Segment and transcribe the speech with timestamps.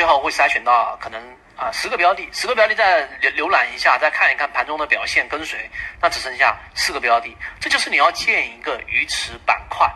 [0.00, 1.22] 最后会筛选到可能
[1.56, 7.36] 啊十个标的，十个标的再浏浏览一下，再看一看盘中的表现跟随，那只剩下四个标的。
[7.60, 9.86] 这就是你要建一个鱼池板块，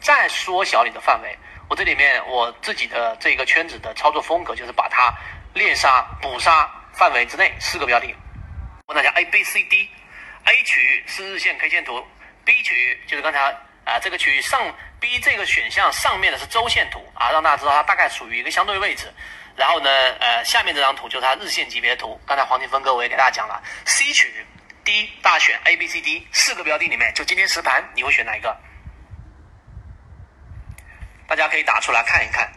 [0.00, 1.38] 再缩小你的范围。
[1.70, 5.14] 我这里面我自己的这个圈子的操作风格就是把它
[5.52, 8.12] 猎杀、捕杀范围之内四个标的。
[8.86, 12.04] 问大家 A、B、C、D，A 区域是日线 K 线图
[12.44, 13.38] ，B 区域就是刚才
[13.84, 14.60] 啊这个区域上
[14.98, 19.06] B 这个选项上面的是周线图啊，让大家知道它大概处于一个相对位置。
[19.56, 19.90] 然后呢，
[20.20, 22.20] 呃，下面这张图就是它日线级别图。
[22.26, 24.44] 刚才黄金分割我也给大家讲了，C 区
[24.84, 28.56] D 大选 A、B、C、D 四个标的里面，就今天实盘你会选哪一个？
[31.26, 32.52] 大家可以打出来看一看。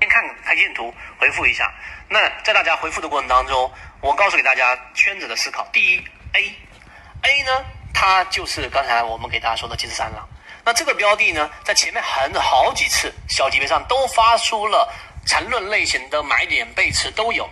[0.00, 1.72] 先看线图，回复一下。
[2.08, 5.68] 那在大家回复的过程当中，我告诉给大家圈子的思考。
[5.72, 10.28] 第一，A，A 呢，它就是刚才我们给大家说的金三郎。
[10.64, 14.92] 那这个标的呢，在前面很好几次小级别上都发出了
[15.26, 17.48] 缠论类型的买点背驰都有，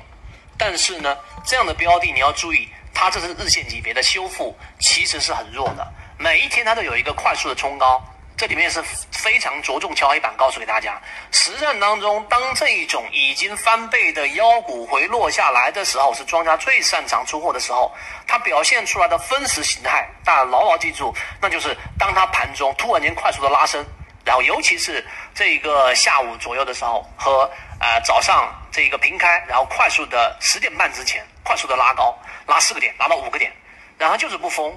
[0.57, 5.87] 但是呢，这样的标的你要注意，它这是日线级别的修复，其实是很弱的。
[6.19, 8.03] 每一天它都有一个快速的冲高。
[8.39, 10.97] 这里面是非常着重敲黑板，告诉给大家，
[11.33, 17.93] 实战当中，当这一种已经翻倍的妖股回落下来的时候，是庄家最擅长出货的时候。
[18.29, 23.85] 它表现出来的分时形态，大家牢牢记住，那就是当它盘中突然间快速的拉升，
[24.25, 33.53] 然后尤其是这一个下午左右的时候和呃早上这一个平开，然后快速的十点半之前快速的拉高，拉四个点，拉到五个点，
[33.99, 34.73] 然后就是不封，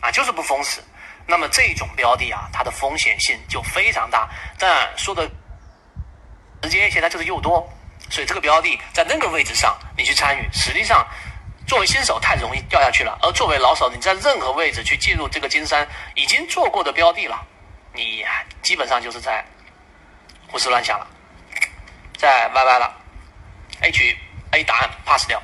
[0.00, 0.82] 啊，就是不封死。
[1.26, 4.28] 那么这种标的啊，它的风险性就非常大。
[4.58, 5.28] 但说的
[6.62, 7.66] 直接一些，它就是诱多，
[8.10, 11.06] 所以这个标的在任何位置上你去参与，实际上
[11.66, 13.18] 作为新手太容易掉下去了。
[13.22, 17.42] 而作为老手，你在任何位置去进入这个金山已经做过的标的了，
[17.92, 18.24] 你
[18.62, 19.44] 基本上就是在
[20.48, 21.06] 胡思乱想了，
[22.16, 22.94] 在歪歪了。
[23.80, 24.16] H
[24.52, 25.42] A 答案 pass 掉，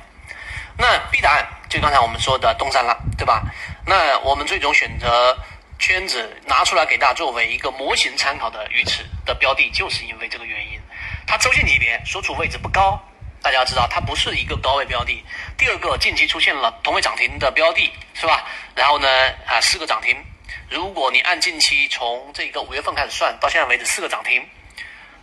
[0.77, 3.43] 那 B 答案就刚才我们说的东山了，对吧？
[3.85, 5.37] 那我们最终选择。
[5.81, 10.79] 圈子拿出来给大家作为一个模型参考的鱼池的标的，就是因为这个原因，
[11.25, 13.01] 它周线级别所处位置不高，
[13.41, 15.25] 大家要知道它不是一个高位标的。
[15.57, 18.45] 第二个，近期出现了同位涨停的标的，是吧？
[18.75, 19.07] 然后呢，
[19.47, 20.15] 啊，四个涨停，
[20.69, 24.47] 如果你按近期从这个五月份开始算到现在为止四个涨停，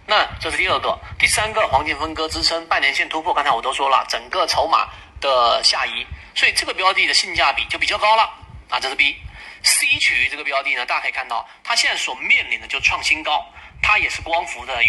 [0.07, 0.99] 那这是第二个。
[1.21, 4.89] 第三个，黄金分割支撑，半年线突破，刚才我都说了，整个筹码
[5.21, 6.05] 的下移，
[6.35, 8.25] 所以这个标的的性价比就比较高了
[8.69, 9.15] 啊，这是 B。
[9.63, 13.47] C 区域这个标的呢，大家可以看到，它现在所面临的就创新高，
[13.83, 14.81] 它也是光伏的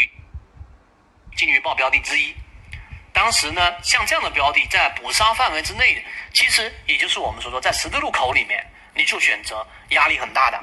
[1.35, 2.33] 金鱼报标的之一。
[3.11, 6.03] 当时呢，像这样的标的在补杀范围之内，
[6.33, 10.61] 其实也就是我们所说在十字路口里面，你做选择压力很大的，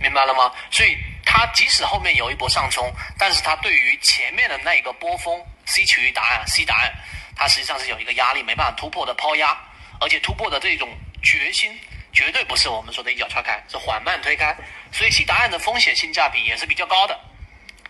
[0.00, 0.52] 明白了吗？
[0.70, 0.96] 所以
[1.26, 6.94] 它即使后面有一波上冲，但是它对于前面的那个波峰，C 区域答案 C 答案，
[7.36, 9.58] 它实际上是有一个压力没办法突破的抛压，
[10.00, 10.88] 而且突破的这种
[11.22, 11.78] 决心。
[12.14, 14.56] 绝对不是我们说的一脚踹开，是缓慢推开，
[14.92, 17.20] 所以 C 答案的风险性价比也是比较高的，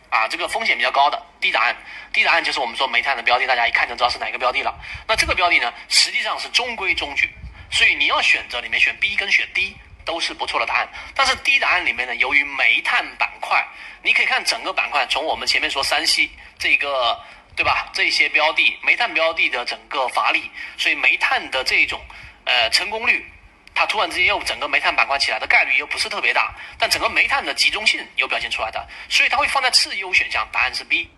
[0.08, 1.76] 啊，这个风险比较高的 D 答案
[2.10, 4.74] ，D 答案就是我们说煤炭的标的，大家一看就知道是哪个标的了。
[5.06, 7.30] 那这个标的呢，实际上是中规中矩，
[7.70, 9.76] 所以你要选择里面选 B 跟选 D
[10.06, 10.88] 都是不错的答案。
[11.14, 13.62] 但是 D 答案里面呢，由于煤炭板块，
[14.02, 17.20] 你可以看整个板块，从我们前面说山西这个
[17.54, 22.00] 对吧，这些标的煤炭标的的整个乏力，所以煤炭的这种
[22.46, 23.30] 呃成功率。
[23.74, 31.10] 它突然之间又整个煤炭板块起来的概率又不是特别大，但整个煤炭的集中性有表现出来的，所以它会放在次优选项，答案是 B。